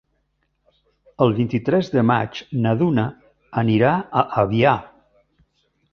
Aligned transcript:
El 1.25 1.35
vint-i-tres 1.39 1.93
de 1.97 2.03
maig 2.11 2.41
na 2.65 2.73
Duna 2.81 3.07
anirà 3.65 3.93
a 4.23 4.25
Avià. 4.45 4.77